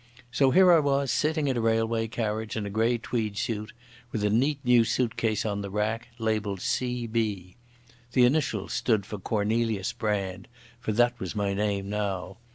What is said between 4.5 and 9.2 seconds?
new suitcase on the rack labelled C.B. The initials stood for